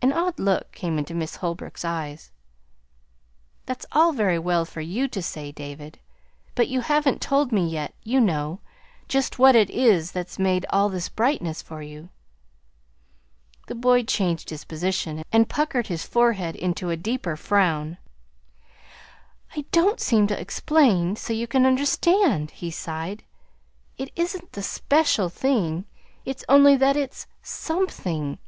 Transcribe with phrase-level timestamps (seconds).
[0.00, 2.32] An odd look came into Miss Holbrook's eyes.
[3.66, 5.98] "That's all very well for you to say, David,
[6.54, 8.60] but you haven't told me yet, you know,
[9.06, 12.08] just what it is that's made all this brightness for you."
[13.66, 17.98] The boy changed his position, and puckered his forehead into a deeper frown.
[19.54, 23.24] "I don't seem to explain so you can understand," he sighed.
[23.98, 25.84] "It isn't the SPECIAL thing.
[26.24, 28.38] It's only that it's SOMETHING.